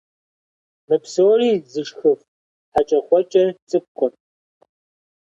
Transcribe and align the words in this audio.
Мы 0.87 0.95
псори 1.03 1.51
зышхыф 1.71 2.19
хьэкӀэкхъуэкӀэр 2.71 3.49
цӀыкӀукъым. 3.69 4.13